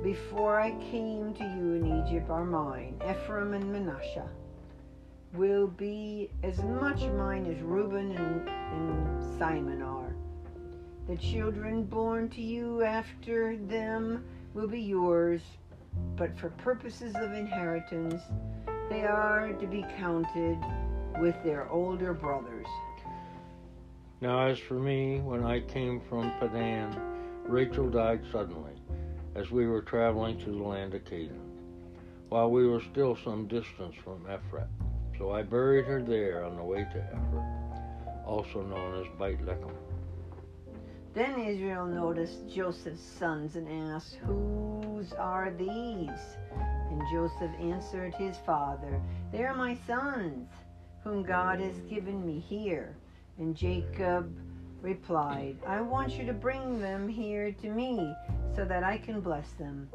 before 0.03 0.59
I 0.59 0.71
came 0.91 1.33
to 1.35 1.43
you 1.43 1.73
in 1.73 2.05
Egypt 2.05 2.29
are 2.29 2.45
mine, 2.45 2.99
Ephraim 3.07 3.53
and 3.53 3.71
Manasseh, 3.71 4.29
will 5.33 5.67
be 5.67 6.29
as 6.43 6.61
much 6.63 7.01
mine 7.03 7.45
as 7.45 7.61
Reuben 7.61 8.11
and, 8.11 8.49
and 8.49 9.37
Simon 9.37 9.81
are. 9.81 10.15
The 11.07 11.17
children 11.17 11.83
born 11.83 12.29
to 12.29 12.41
you 12.41 12.83
after 12.83 13.55
them 13.55 14.25
will 14.53 14.67
be 14.67 14.81
yours, 14.81 15.41
but 16.15 16.37
for 16.39 16.49
purposes 16.49 17.15
of 17.15 17.33
inheritance, 17.33 18.21
they 18.89 19.03
are 19.03 19.53
to 19.53 19.67
be 19.67 19.85
counted 19.97 20.57
with 21.19 21.35
their 21.43 21.69
older 21.69 22.13
brothers. 22.13 22.67
Now, 24.19 24.47
as 24.47 24.57
for 24.57 24.73
me, 24.73 25.19
when 25.19 25.43
I 25.43 25.59
came 25.59 26.01
from 26.09 26.31
Padan, 26.39 26.99
Rachel 27.45 27.87
died 27.87 28.21
suddenly, 28.31 28.73
as 29.35 29.51
we 29.51 29.67
were 29.67 29.83
traveling 29.83 30.39
to 30.39 30.45
the 30.45 30.63
land 30.63 30.95
of 30.95 31.05
Canaan, 31.05 31.39
while 32.29 32.49
we 32.49 32.65
were 32.67 32.81
still 32.81 33.15
some 33.15 33.47
distance 33.47 33.93
from 34.03 34.25
Ephrath. 34.25 34.69
So 35.19 35.31
I 35.31 35.43
buried 35.43 35.85
her 35.85 36.01
there 36.01 36.43
on 36.43 36.55
the 36.55 36.63
way 36.63 36.79
to 36.79 36.97
Ephrath, 37.13 38.25
also 38.25 38.63
known 38.63 39.01
as 39.01 39.07
Beit 39.19 39.45
Lechem. 39.45 39.75
Then 41.13 41.39
Israel 41.39 41.85
noticed 41.85 42.49
Joseph's 42.49 43.03
sons 43.03 43.55
and 43.55 43.67
asked, 43.91 44.15
Whose 44.25 45.13
are 45.13 45.51
these? 45.51 46.37
And 46.89 47.03
Joseph 47.11 47.51
answered 47.59 48.15
his 48.15 48.37
father, 48.47 48.99
They 49.31 49.43
are 49.43 49.55
my 49.55 49.77
sons, 49.85 50.49
whom 51.03 51.21
God 51.21 51.59
has 51.59 51.77
given 51.81 52.25
me 52.25 52.39
here. 52.39 52.95
And 53.39 53.55
Jacob 53.55 54.35
replied, 54.81 55.57
I 55.65 55.81
want 55.81 56.13
you 56.13 56.25
to 56.25 56.33
bring 56.33 56.79
them 56.79 57.07
here 57.07 57.51
to 57.51 57.69
me 57.69 58.13
so 58.55 58.65
that 58.65 58.83
I 58.83 58.97
can 58.97 59.21
bless 59.21 59.51
them. 59.51 59.89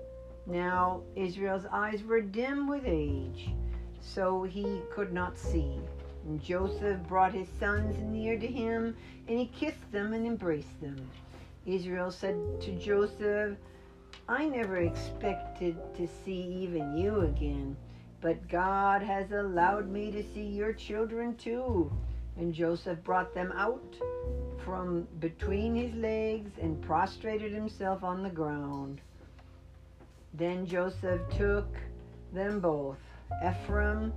Now 0.46 1.02
Israel's 1.16 1.66
eyes 1.70 2.02
were 2.02 2.20
dim 2.20 2.68
with 2.68 2.84
age, 2.86 3.50
so 4.00 4.42
he 4.42 4.80
could 4.92 5.12
not 5.12 5.38
see. 5.38 5.78
And 6.24 6.42
Joseph 6.42 7.00
brought 7.08 7.32
his 7.34 7.48
sons 7.58 7.96
near 7.98 8.38
to 8.38 8.46
him, 8.46 8.96
and 9.28 9.38
he 9.38 9.46
kissed 9.46 9.90
them 9.90 10.12
and 10.12 10.26
embraced 10.26 10.80
them. 10.80 10.96
Israel 11.66 12.10
said 12.10 12.36
to 12.60 12.72
Joseph, 12.78 13.56
I 14.28 14.48
never 14.48 14.78
expected 14.78 15.76
to 15.96 16.08
see 16.24 16.42
even 16.62 16.96
you 16.96 17.22
again, 17.22 17.76
but 18.20 18.48
God 18.48 19.02
has 19.02 19.32
allowed 19.32 19.88
me 19.88 20.12
to 20.12 20.22
see 20.32 20.46
your 20.46 20.72
children 20.72 21.36
too. 21.36 21.90
And 22.36 22.54
Joseph 22.54 23.02
brought 23.04 23.34
them 23.34 23.52
out 23.56 23.96
from 24.64 25.06
between 25.20 25.74
his 25.74 25.94
legs 25.94 26.50
and 26.60 26.80
prostrated 26.82 27.52
himself 27.52 28.02
on 28.02 28.22
the 28.22 28.30
ground. 28.30 29.00
Then 30.34 30.66
Joseph 30.66 31.20
took 31.36 31.68
them 32.32 32.60
both, 32.60 32.98
Ephraim 33.44 34.12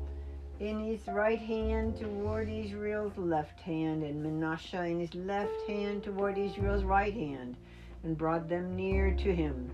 in 0.59 0.79
his 0.79 1.05
right 1.07 1.39
hand 1.39 1.97
toward 1.97 2.49
Israel's 2.49 3.17
left 3.17 3.59
hand, 3.59 4.03
and 4.03 4.23
Manasseh 4.23 4.85
in 4.85 5.01
his 5.01 5.13
left 5.13 5.67
hand 5.67 6.03
toward 6.03 6.37
Israel's 6.37 6.83
right 6.83 7.13
hand, 7.13 7.57
and 8.03 8.17
brought 8.17 8.47
them 8.47 8.75
near 8.75 9.13
to 9.15 9.35
him. 9.35 9.69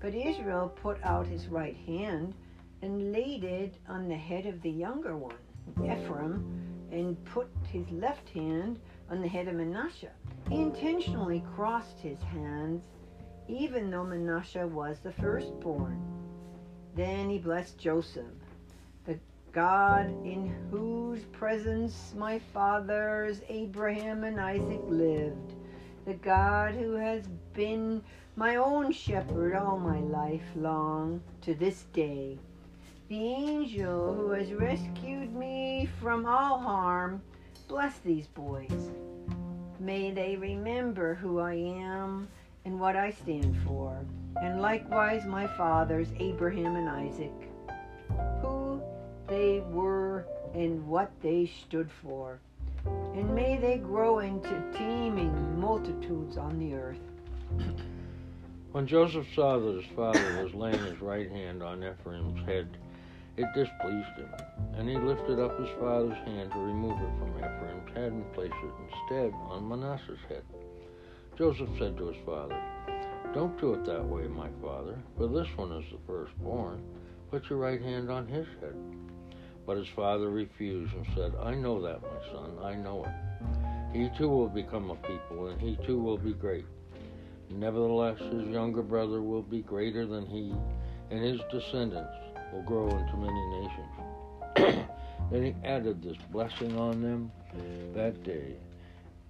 But 0.00 0.14
Israel 0.14 0.68
put 0.82 0.98
out 1.02 1.26
his 1.26 1.46
right 1.46 1.76
hand 1.86 2.34
and 2.82 3.12
laid 3.12 3.44
it 3.44 3.74
on 3.88 4.08
the 4.08 4.16
head 4.16 4.44
of 4.44 4.60
the 4.60 4.70
younger 4.70 5.16
one, 5.16 5.36
Ephraim, 5.82 6.65
and 6.90 7.22
put 7.24 7.48
his 7.70 7.88
left 7.90 8.28
hand 8.30 8.78
on 9.10 9.20
the 9.20 9.28
head 9.28 9.48
of 9.48 9.54
Manasseh. 9.54 10.12
He 10.48 10.60
intentionally 10.60 11.44
crossed 11.54 11.98
his 11.98 12.20
hands, 12.22 12.84
even 13.48 13.90
though 13.90 14.04
Manasseh 14.04 14.66
was 14.66 14.98
the 15.00 15.12
firstborn. 15.12 16.00
Then 16.94 17.28
he 17.28 17.38
blessed 17.38 17.78
Joseph, 17.78 18.24
the 19.04 19.18
God 19.52 20.06
in 20.24 20.54
whose 20.70 21.24
presence 21.24 22.14
my 22.16 22.38
fathers 22.38 23.42
Abraham 23.48 24.24
and 24.24 24.40
Isaac 24.40 24.80
lived, 24.86 25.54
the 26.04 26.14
God 26.14 26.74
who 26.74 26.92
has 26.92 27.26
been 27.52 28.02
my 28.36 28.56
own 28.56 28.92
shepherd 28.92 29.54
all 29.54 29.78
my 29.78 30.00
life 30.00 30.44
long 30.54 31.22
to 31.42 31.54
this 31.54 31.84
day 31.92 32.38
the 33.08 33.22
angel 33.22 34.14
who 34.14 34.30
has 34.30 34.52
rescued 34.52 35.32
me 35.34 35.88
from 36.00 36.26
all 36.26 36.58
harm, 36.58 37.22
bless 37.68 37.98
these 37.98 38.26
boys. 38.26 38.90
May 39.78 40.10
they 40.10 40.36
remember 40.36 41.14
who 41.14 41.38
I 41.38 41.54
am 41.54 42.26
and 42.64 42.80
what 42.80 42.96
I 42.96 43.12
stand 43.12 43.56
for, 43.64 44.04
and 44.42 44.60
likewise 44.60 45.24
my 45.24 45.46
fathers, 45.46 46.08
Abraham 46.18 46.74
and 46.74 46.88
Isaac, 46.88 47.48
who 48.40 48.82
they 49.28 49.60
were 49.70 50.26
and 50.54 50.84
what 50.88 51.12
they 51.22 51.46
stood 51.46 51.90
for. 52.02 52.40
And 53.14 53.34
may 53.34 53.56
they 53.56 53.78
grow 53.78 54.18
into 54.18 54.62
teeming 54.76 55.60
multitudes 55.60 56.36
on 56.36 56.58
the 56.58 56.74
earth. 56.74 57.00
When 58.72 58.86
Joseph 58.86 59.26
saw 59.34 59.58
that 59.58 59.76
his 59.76 59.92
father 59.94 60.42
was 60.42 60.54
laying 60.54 60.78
his 60.84 61.00
right 61.00 61.30
hand 61.30 61.62
on 61.62 61.84
Ephraim's 61.84 62.44
head, 62.46 62.76
it 63.36 63.46
displeased 63.54 64.16
him, 64.16 64.32
and 64.76 64.88
he 64.88 64.96
lifted 64.96 65.38
up 65.38 65.58
his 65.60 65.68
father's 65.78 66.16
hand 66.24 66.50
to 66.52 66.58
remove 66.58 66.98
it 66.98 67.18
from 67.18 67.36
Ephraim's 67.36 67.94
head 67.94 68.12
and 68.12 68.32
place 68.32 68.52
it 68.52 68.72
instead 68.88 69.32
on 69.48 69.68
Manasseh's 69.68 70.18
head. 70.28 70.42
Joseph 71.36 71.68
said 71.78 71.98
to 71.98 72.08
his 72.08 72.24
father, 72.24 72.58
Don't 73.34 73.60
do 73.60 73.74
it 73.74 73.84
that 73.84 74.04
way, 74.04 74.26
my 74.26 74.48
father, 74.62 74.96
for 75.18 75.26
this 75.26 75.48
one 75.56 75.72
is 75.72 75.84
the 75.90 75.98
firstborn. 76.06 76.82
Put 77.30 77.50
your 77.50 77.58
right 77.58 77.82
hand 77.82 78.10
on 78.10 78.26
his 78.26 78.46
head. 78.60 78.74
But 79.66 79.76
his 79.76 79.88
father 79.94 80.30
refused 80.30 80.94
and 80.94 81.06
said, 81.14 81.34
I 81.42 81.54
know 81.54 81.82
that, 81.82 82.00
my 82.00 82.32
son, 82.32 82.56
I 82.62 82.74
know 82.74 83.04
it. 83.04 83.96
He 83.96 84.08
too 84.16 84.28
will 84.28 84.48
become 84.48 84.90
a 84.90 84.94
people, 84.94 85.48
and 85.48 85.60
he 85.60 85.76
too 85.84 85.98
will 85.98 86.18
be 86.18 86.32
great. 86.32 86.64
Nevertheless, 87.50 88.18
his 88.18 88.48
younger 88.48 88.82
brother 88.82 89.20
will 89.20 89.42
be 89.42 89.60
greater 89.60 90.06
than 90.06 90.24
he, 90.24 90.54
and 91.10 91.22
his 91.22 91.40
descendants 91.50 92.14
will 92.52 92.62
grow 92.62 92.88
into 92.88 93.16
many 93.16 93.46
nations. 93.60 94.88
then 95.30 95.44
he 95.44 95.54
added 95.64 96.02
this 96.02 96.16
blessing 96.30 96.78
on 96.78 97.02
them 97.02 97.30
that 97.94 98.22
day. 98.22 98.56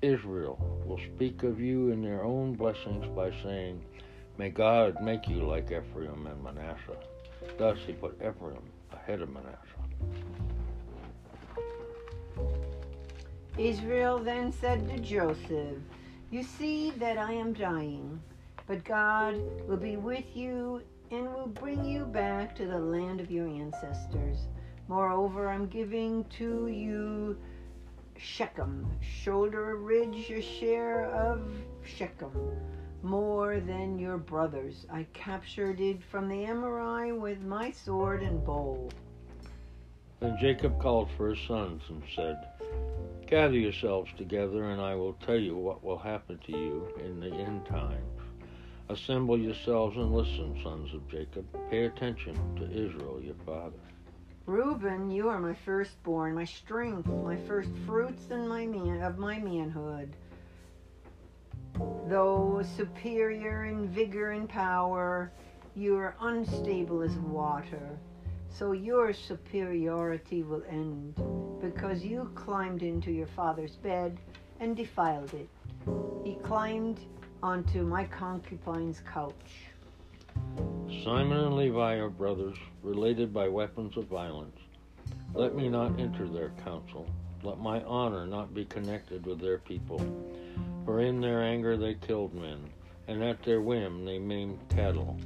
Israel 0.03 0.59
will 0.87 1.01
speak 1.15 1.43
of 1.43 1.61
you 1.61 1.91
in 1.91 2.03
their 2.03 2.23
own 2.23 2.55
blessings 2.55 3.07
by 3.17 3.31
saying, 3.43 3.81
May 4.39 4.51
God 4.51 5.03
make 5.03 5.27
you 5.29 5.43
like 5.43 5.73
Ephraim 5.73 6.27
and 6.27 6.43
Manasseh. 6.45 6.99
Thus 7.59 7.79
he 7.87 7.95
put 7.95 8.17
Ephraim 8.21 8.63
ahead 8.93 9.23
of 9.23 9.31
Manasseh. 9.31 9.57
Israel 13.57 14.19
then 14.19 14.53
said 14.53 14.87
to 14.91 14.99
Joseph, 14.99 15.79
You 16.31 16.43
see 16.43 16.91
that 16.99 17.17
I 17.17 17.33
am 17.33 17.55
dying, 17.55 18.21
but 18.67 18.85
God 18.85 19.41
will 19.67 19.79
be 19.79 19.97
with 19.97 20.37
you 20.37 20.83
and 21.11 21.33
will 21.33 21.47
bring 21.47 21.85
you 21.85 22.05
back 22.05 22.55
to 22.57 22.67
the 22.67 22.79
land 22.79 23.21
of 23.21 23.31
your 23.31 23.49
ancestors. 23.49 24.49
Moreover, 24.89 25.49
I'm 25.49 25.67
giving 25.67 26.25
to 26.39 26.69
you 26.69 27.37
Shechem, 28.19 28.87
shoulder 29.01 29.77
ridge, 29.77 30.31
a 30.31 30.41
share 30.41 31.07
of 31.07 31.51
Shechem, 31.85 32.33
more 33.03 33.61
than 33.61 33.99
your 33.99 34.19
brothers. 34.19 34.87
I 34.91 35.07
captured 35.13 35.81
it 35.81 36.03
from 36.03 36.29
the 36.29 36.45
Amorite 36.45 37.19
with 37.19 37.43
my 37.43 37.71
sword 37.71 38.23
and 38.23 38.45
bow. 38.45 38.89
Then 40.21 40.37
Jacob 40.41 40.81
called 40.81 41.11
for 41.17 41.31
his 41.31 41.47
sons 41.47 41.83
and 41.89 42.03
said, 42.15 42.37
Gather 43.27 43.59
yourselves 43.59 44.11
together, 44.17 44.71
and 44.71 44.81
I 44.81 44.95
will 44.95 45.15
tell 45.15 45.39
you 45.39 45.57
what 45.57 45.85
will 45.85 45.99
happen 45.99 46.39
to 46.47 46.53
you 46.53 46.89
in 47.05 47.21
the 47.21 47.35
end 47.35 47.67
times. 47.67 48.16
Assemble 48.89 49.37
yourselves 49.37 49.97
and 49.97 50.13
listen, 50.13 50.59
sons 50.63 50.95
of 50.95 51.09
Jacob. 51.09 51.45
Pay 51.71 51.87
attention 51.87 52.35
to 52.57 52.65
Israel, 52.71 53.21
your 53.21 53.35
father. 53.45 53.77
Reuben, 54.47 55.11
you 55.11 55.29
are 55.29 55.41
my 55.41 55.55
firstborn, 55.65 56.37
my 56.37 56.45
strength, 56.45 57.09
my 57.09 57.37
first 57.49 57.71
fruits 57.85 58.31
and 58.31 58.49
my 58.49 58.65
man 58.65 59.03
of 59.03 59.19
my 59.19 59.41
manhood. 59.41 60.15
Though 62.07 62.63
superior 62.77 63.65
in 63.65 63.89
vigor 63.89 64.31
and 64.31 64.49
power, 64.49 65.33
you 65.75 65.97
are 65.97 66.15
unstable 66.21 67.03
as 67.03 67.17
water. 67.17 67.99
So 68.49 68.71
your 68.71 69.13
superiority 69.13 70.45
will 70.45 70.63
end, 70.71 71.21
because 71.61 72.05
you 72.05 72.31
climbed 72.37 72.83
into 72.83 73.11
your 73.11 73.27
father's 73.27 73.75
bed 73.77 74.17
and 74.61 74.77
defiled 74.77 75.35
it. 75.35 75.49
He 76.25 76.37
climbed 76.37 77.01
onto 77.47 77.85
my 77.85 78.03
concubine's 78.07 79.01
couch. 79.09 79.69
Simon 81.05 81.39
and 81.39 81.55
Levi 81.55 81.95
are 81.95 82.11
brothers, 82.11 82.57
related 82.83 83.33
by 83.33 83.47
weapons 83.47 83.97
of 83.97 84.07
violence. 84.07 84.59
Let 85.33 85.55
me 85.55 85.69
not 85.69 86.01
enter 86.01 86.27
their 86.27 86.51
council. 86.65 87.09
Let 87.45 87.61
my 87.61 87.85
honor 87.85 88.27
not 88.27 88.53
be 88.53 88.65
connected 88.65 89.25
with 89.25 89.41
their 89.41 89.59
people. 89.59 90.03
For 90.85 91.01
in 91.01 91.21
their 91.21 91.41
anger 91.41 91.77
they 91.77 91.95
killed 91.95 92.35
men, 92.35 92.69
and 93.07 93.23
at 93.23 93.41
their 93.45 93.61
whim 93.61 94.05
they 94.05 94.19
maimed 94.19 94.59
cattle. 94.69 95.17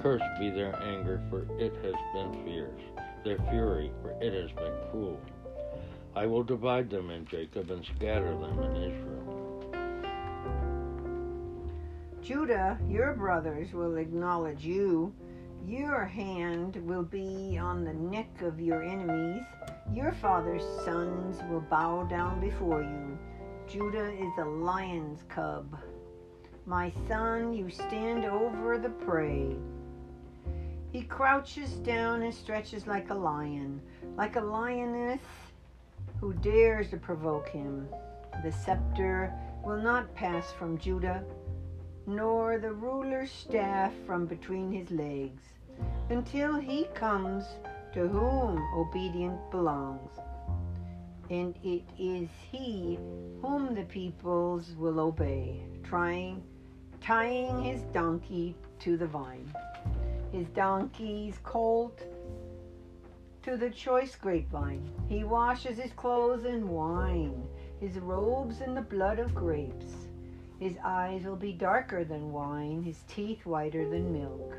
Cursed 0.00 0.40
be 0.40 0.50
their 0.50 0.74
anger, 0.82 1.22
for 1.30 1.46
it 1.60 1.74
has 1.84 1.94
been 2.12 2.44
fierce, 2.44 2.82
their 3.22 3.38
fury, 3.50 3.92
for 4.02 4.10
it 4.20 4.34
has 4.34 4.50
been 4.50 4.74
cruel. 4.90 5.20
I 6.16 6.26
will 6.26 6.42
divide 6.42 6.90
them 6.90 7.10
in 7.10 7.24
Jacob 7.24 7.70
and 7.70 7.84
scatter 7.84 8.34
them 8.34 8.58
in 8.64 8.76
Israel. 8.82 9.45
Judah, 12.26 12.76
your 12.88 13.12
brothers 13.12 13.72
will 13.72 13.98
acknowledge 13.98 14.64
you. 14.64 15.14
Your 15.64 16.04
hand 16.04 16.74
will 16.84 17.04
be 17.04 17.56
on 17.56 17.84
the 17.84 17.92
neck 17.92 18.42
of 18.42 18.58
your 18.60 18.82
enemies. 18.82 19.44
Your 19.94 20.10
father's 20.10 20.64
sons 20.84 21.40
will 21.48 21.60
bow 21.60 22.02
down 22.02 22.40
before 22.40 22.82
you. 22.82 23.16
Judah 23.68 24.10
is 24.12 24.32
a 24.40 24.44
lion's 24.44 25.22
cub. 25.28 25.78
My 26.66 26.92
son, 27.06 27.52
you 27.52 27.70
stand 27.70 28.24
over 28.24 28.76
the 28.76 28.88
prey. 28.88 29.54
He 30.90 31.02
crouches 31.02 31.74
down 31.74 32.22
and 32.22 32.34
stretches 32.34 32.88
like 32.88 33.10
a 33.10 33.14
lion, 33.14 33.80
like 34.16 34.34
a 34.34 34.40
lioness 34.40 35.22
who 36.20 36.32
dares 36.32 36.90
to 36.90 36.96
provoke 36.96 37.48
him. 37.48 37.86
The 38.42 38.50
scepter 38.50 39.32
will 39.64 39.80
not 39.80 40.12
pass 40.16 40.50
from 40.50 40.76
Judah, 40.76 41.22
nor 42.06 42.58
the 42.58 42.72
ruler's 42.72 43.30
staff 43.30 43.92
from 44.06 44.26
between 44.26 44.70
his 44.70 44.90
legs, 44.90 45.42
until 46.08 46.54
he 46.54 46.84
comes 46.94 47.44
to 47.92 48.06
whom 48.06 48.62
obedience 48.74 49.40
belongs. 49.50 50.12
And 51.28 51.56
it 51.64 51.82
is 51.98 52.28
he 52.52 52.98
whom 53.42 53.74
the 53.74 53.82
peoples 53.82 54.74
will 54.78 55.00
obey, 55.00 55.60
trying, 55.82 56.42
tying 57.00 57.62
his 57.62 57.82
donkey 57.92 58.54
to 58.78 58.96
the 58.96 59.06
vine, 59.06 59.52
his 60.30 60.46
donkey's 60.48 61.38
colt 61.42 62.02
to 63.42 63.56
the 63.56 63.70
choice 63.70 64.14
grapevine. 64.14 64.88
He 65.08 65.24
washes 65.24 65.78
his 65.78 65.92
clothes 65.92 66.44
in 66.44 66.68
wine, 66.68 67.46
his 67.80 67.98
robes 67.98 68.60
in 68.60 68.74
the 68.74 68.82
blood 68.82 69.18
of 69.18 69.34
grapes. 69.34 70.05
His 70.58 70.78
eyes 70.82 71.24
will 71.24 71.36
be 71.36 71.52
darker 71.52 72.02
than 72.04 72.32
wine, 72.32 72.82
his 72.82 73.02
teeth 73.08 73.44
whiter 73.44 73.88
than 73.88 74.12
milk. 74.12 74.56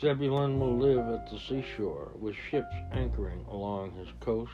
Zebulun 0.00 0.60
will 0.60 0.76
live 0.76 1.08
at 1.08 1.28
the 1.28 1.38
seashore, 1.38 2.12
with 2.20 2.36
ships 2.36 2.74
anchoring 2.92 3.44
along 3.50 3.90
his 3.92 4.08
coast 4.20 4.52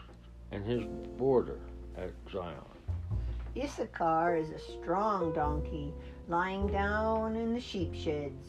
and 0.50 0.64
his 0.64 0.84
border 1.18 1.60
at 1.98 2.12
Tzidon. 2.26 2.64
Issachar 3.54 4.36
is 4.36 4.50
a 4.50 4.58
strong 4.58 5.34
donkey, 5.34 5.92
lying 6.26 6.68
down 6.68 7.36
in 7.36 7.52
the 7.52 7.60
sheep 7.60 7.94
sheds. 7.94 8.48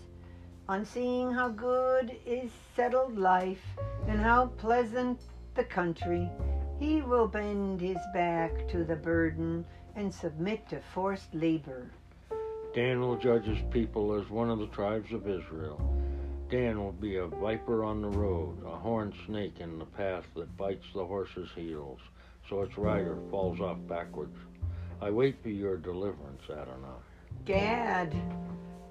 On 0.70 0.86
seeing 0.86 1.32
how 1.32 1.50
good 1.50 2.16
is 2.26 2.50
settled 2.76 3.18
life 3.18 3.64
and 4.08 4.20
how 4.20 4.48
pleasant 4.58 5.20
the 5.56 5.66
country, 5.66 6.30
he 6.80 7.02
will 7.02 7.28
bend 7.28 7.82
his 7.82 8.00
back 8.14 8.68
to 8.70 8.86
the 8.86 8.96
burden 8.96 9.66
and 9.96 10.14
submit 10.14 10.68
to 10.70 10.80
forced 10.94 11.34
labor. 11.34 11.90
Dan 12.74 13.00
will 13.00 13.18
judge 13.18 13.46
his 13.46 13.62
people 13.72 14.14
as 14.14 14.30
one 14.30 14.50
of 14.50 14.60
the 14.60 14.68
tribes 14.68 15.12
of 15.14 15.28
Israel. 15.28 15.80
Dan 16.50 16.78
will 16.78 16.92
be 16.92 17.18
a 17.18 17.28
viper 17.28 17.84
on 17.84 18.02
the 18.02 18.10
road, 18.10 18.64
a 18.66 18.76
horned 18.76 19.14
snake 19.26 19.60
in 19.60 19.80
the 19.80 19.86
path 19.86 20.26
that 20.36 20.58
bites 20.58 20.86
the 20.94 21.06
horse's 21.06 21.50
heels, 21.56 22.00
so 22.50 22.62
its 22.62 22.78
rider 22.78 23.18
falls 23.32 23.60
off 23.60 23.78
backwards. 23.88 24.38
I 25.02 25.10
wait 25.10 25.42
for 25.42 25.50
your 25.50 25.78
deliverance, 25.78 26.44
Adonai. 26.50 27.00
Gad, 27.46 28.14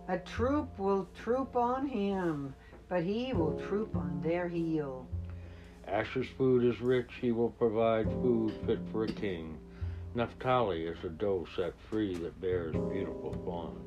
a 0.08 0.18
troop 0.18 0.78
will 0.78 1.08
troop 1.14 1.54
on 1.54 1.86
him, 1.86 2.54
but 2.88 3.02
he 3.02 3.32
will 3.32 3.58
troop 3.68 3.94
on 3.96 4.20
their 4.22 4.48
heel. 4.48 5.06
Asher's 5.86 6.28
food 6.38 6.64
is 6.64 6.80
rich, 6.80 7.10
he 7.20 7.32
will 7.32 7.50
provide 7.50 8.06
food 8.22 8.54
fit 8.66 8.80
for 8.90 9.04
a 9.04 9.12
king. 9.12 9.58
Naphtali 10.16 10.84
is 10.84 11.02
a 11.02 11.08
doe 11.08 11.44
set 11.56 11.74
free 11.90 12.14
that 12.18 12.40
bears 12.40 12.76
beautiful 12.92 13.32
fawn. 13.44 13.80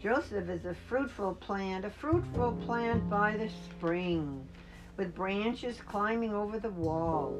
Joseph 0.00 0.48
is 0.48 0.64
a 0.64 0.74
fruitful 0.88 1.34
plant, 1.34 1.84
a 1.84 1.90
fruitful 1.90 2.52
plant 2.64 3.10
by 3.10 3.36
the 3.36 3.50
spring, 3.50 4.48
with 4.96 5.14
branches 5.14 5.78
climbing 5.86 6.32
over 6.32 6.58
the 6.58 6.70
wall. 6.70 7.38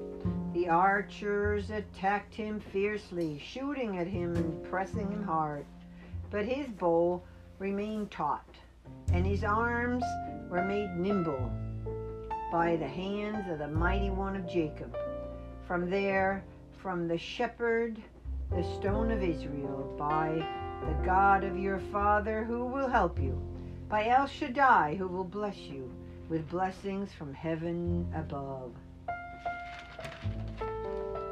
The 0.53 0.69
archers 0.69 1.71
attacked 1.71 2.35
him 2.35 2.61
fiercely, 2.61 3.39
shooting 3.39 3.97
at 3.97 4.07
him 4.07 4.37
and 4.37 4.63
pressing 4.65 5.11
him 5.11 5.23
hard. 5.23 5.65
But 6.31 6.45
his 6.45 6.67
bow 6.67 7.23
remained 7.59 8.11
taut, 8.11 8.45
and 9.11 9.25
his 9.25 9.43
arms 9.43 10.05
were 10.51 10.65
made 10.67 10.97
nimble 10.97 11.51
by 12.53 12.77
the 12.77 12.87
hands 12.87 13.51
of 13.51 13.59
the 13.59 13.69
mighty 13.69 14.11
one 14.11 14.37
of 14.37 14.47
Jacob. 14.47 14.95
From 15.67 15.89
there, 15.89 16.45
from 16.85 17.09
the 17.09 17.17
shepherd, 17.17 17.97
the 18.51 18.63
stone 18.79 19.11
of 19.11 19.23
Israel, 19.23 19.95
by 19.99 20.47
the 20.87 20.93
God 21.03 21.43
of 21.43 21.59
your 21.59 21.79
father 21.91 22.45
who 22.45 22.67
will 22.67 22.89
help 22.89 23.19
you, 23.19 23.41
by 23.89 24.07
El 24.09 24.27
Shaddai 24.27 24.95
who 24.97 25.09
will 25.09 25.25
bless 25.25 25.57
you 25.57 25.91
with 26.29 26.47
blessings 26.51 27.11
from 27.11 27.33
heaven 27.33 28.07
above. 28.15 28.75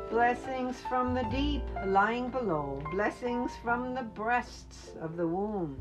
Blessings 0.08 0.78
from 0.88 1.12
the 1.12 1.24
deep 1.24 1.64
lying 1.84 2.30
below, 2.30 2.82
blessings 2.90 3.52
from 3.62 3.92
the 3.92 4.04
breasts 4.04 4.92
of 5.02 5.18
the 5.18 5.28
womb 5.28 5.78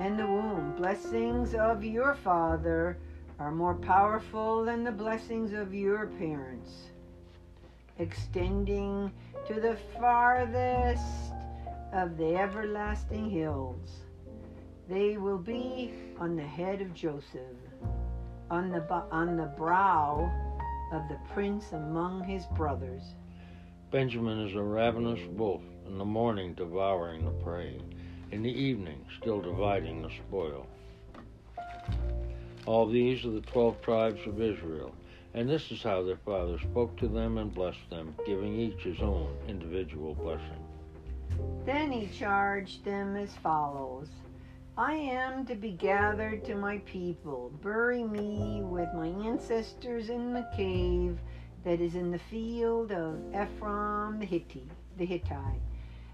and 0.00 0.18
the 0.18 0.26
womb, 0.26 0.74
blessings 0.76 1.54
of 1.54 1.84
your 1.84 2.16
father 2.16 2.98
are 3.38 3.52
more 3.52 3.76
powerful 3.76 4.64
than 4.64 4.82
the 4.82 4.90
blessings 4.90 5.52
of 5.52 5.72
your 5.72 6.08
parents, 6.18 6.90
extending 8.00 9.12
to 9.46 9.60
the 9.60 9.76
farthest 9.98 11.32
of 11.92 12.16
the 12.16 12.34
everlasting 12.36 13.28
hills. 13.28 13.90
They 14.88 15.18
will 15.18 15.38
be 15.38 15.92
on 16.18 16.34
the 16.34 16.42
head 16.42 16.80
of 16.80 16.94
Joseph, 16.94 17.56
on 18.50 18.70
the, 18.70 18.82
on 19.12 19.36
the 19.36 19.52
brow 19.56 20.30
of 20.92 21.08
the 21.08 21.18
prince 21.32 21.72
among 21.72 22.24
his 22.24 22.46
brothers. 22.56 23.02
Benjamin 23.90 24.46
is 24.46 24.54
a 24.54 24.62
ravenous 24.62 25.20
wolf, 25.36 25.62
in 25.86 25.98
the 25.98 26.04
morning 26.04 26.54
devouring 26.54 27.24
the 27.24 27.44
prey, 27.44 27.80
in 28.30 28.42
the 28.42 28.50
evening 28.50 29.04
still 29.20 29.40
dividing 29.40 30.02
the 30.02 30.10
spoil. 30.26 30.66
All 32.66 32.88
these 32.88 33.24
are 33.24 33.30
the 33.30 33.40
twelve 33.40 33.80
tribes 33.82 34.20
of 34.26 34.40
Israel, 34.40 34.94
and 35.34 35.48
this 35.48 35.70
is 35.70 35.82
how 35.82 36.02
their 36.02 36.18
father 36.24 36.58
spoke 36.58 36.96
to 36.98 37.08
them 37.08 37.38
and 37.38 37.54
blessed 37.54 37.88
them, 37.88 38.14
giving 38.26 38.54
each 38.58 38.82
his 38.82 39.00
own 39.00 39.34
individual 39.48 40.14
blessing. 40.14 40.64
Then 41.64 41.92
he 41.92 42.08
charged 42.08 42.84
them 42.84 43.16
as 43.16 43.34
follows 43.36 44.08
I 44.76 44.94
am 44.94 45.44
to 45.46 45.54
be 45.54 45.72
gathered 45.72 46.44
to 46.46 46.54
my 46.54 46.78
people. 46.78 47.52
Bury 47.62 48.02
me 48.02 48.62
with 48.62 48.88
my 48.94 49.08
ancestors 49.08 50.08
in 50.08 50.32
the 50.32 50.48
cave 50.56 51.18
that 51.64 51.80
is 51.80 51.96
in 51.96 52.10
the 52.10 52.18
field 52.18 52.90
of 52.90 53.18
Ephraim 53.34 54.18
the 54.18 54.24
Hittite, 54.24 54.70
the 54.96 55.04
Hittite, 55.04 55.60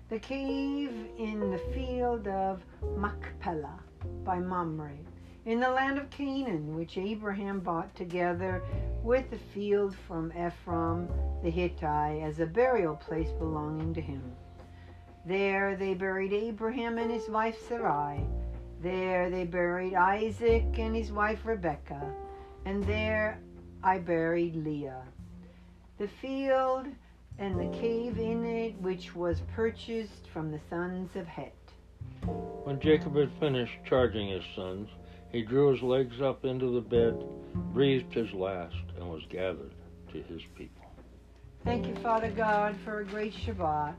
the 0.08 0.18
cave 0.18 0.92
in 1.18 1.50
the 1.50 1.60
field 1.72 2.26
of 2.26 2.62
Machpelah 2.96 3.78
by 4.24 4.40
Mamre, 4.40 4.98
in 5.46 5.60
the 5.60 5.70
land 5.70 5.96
of 5.96 6.10
Canaan, 6.10 6.74
which 6.74 6.98
Abraham 6.98 7.60
bought 7.60 7.94
together 7.94 8.62
with 9.04 9.30
the 9.30 9.38
field 9.38 9.94
from 9.94 10.32
Ephron 10.36 11.08
the 11.42 11.50
Hittite 11.50 12.20
as 12.20 12.40
a 12.40 12.46
burial 12.46 12.96
place 12.96 13.30
belonging 13.38 13.94
to 13.94 14.00
him. 14.00 14.22
There 15.24 15.76
they 15.76 15.94
buried 15.94 16.32
Abraham 16.32 16.98
and 16.98 17.10
his 17.10 17.28
wife 17.28 17.56
Sarai. 17.68 18.26
There 18.82 19.30
they 19.30 19.44
buried 19.44 19.94
Isaac 19.94 20.64
and 20.78 20.94
his 20.96 21.12
wife 21.12 21.40
Rebekah. 21.44 22.12
And 22.64 22.82
there 22.84 23.38
I 23.84 23.98
buried 23.98 24.56
Leah. 24.56 25.04
The 25.98 26.08
field 26.08 26.86
and 27.38 27.58
the 27.58 27.78
cave 27.78 28.18
in 28.18 28.44
it, 28.44 28.80
which 28.80 29.14
was 29.14 29.42
purchased 29.54 30.26
from 30.32 30.50
the 30.50 30.60
sons 30.68 31.14
of 31.14 31.26
Het. 31.28 31.54
When 32.64 32.80
Jacob 32.80 33.14
had 33.14 33.30
finished 33.38 33.78
charging 33.84 34.28
his 34.28 34.44
sons, 34.56 34.88
he 35.32 35.42
drew 35.42 35.72
his 35.72 35.82
legs 35.82 36.20
up 36.20 36.44
into 36.44 36.74
the 36.74 36.80
bed, 36.80 37.24
breathed 37.72 38.12
his 38.12 38.32
last, 38.32 38.76
and 38.96 39.08
was 39.08 39.22
gathered 39.28 39.74
to 40.12 40.22
his 40.22 40.42
people. 40.54 40.86
Thank 41.64 41.86
you, 41.86 41.94
Father 41.96 42.30
God, 42.30 42.76
for 42.84 43.00
a 43.00 43.04
great 43.04 43.34
Shabbat. 43.34 43.94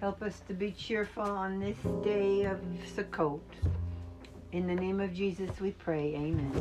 Help 0.00 0.22
us 0.22 0.42
to 0.48 0.54
be 0.54 0.72
cheerful 0.72 1.22
on 1.22 1.58
this 1.58 1.78
day 2.04 2.44
of 2.44 2.60
Sukkot. 2.94 3.40
In 4.52 4.66
the 4.66 4.74
name 4.74 5.00
of 5.00 5.14
Jesus 5.14 5.50
we 5.60 5.70
pray. 5.72 6.14
Amen. 6.14 6.52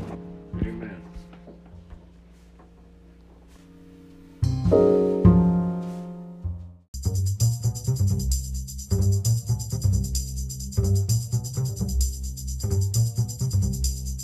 Amen. 0.61 1.14